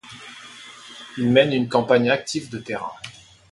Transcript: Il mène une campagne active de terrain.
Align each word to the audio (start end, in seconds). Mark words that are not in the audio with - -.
Il 1.19 1.29
mène 1.31 1.53
une 1.53 1.69
campagne 1.69 2.09
active 2.09 2.49
de 2.49 2.57
terrain. 2.57 2.91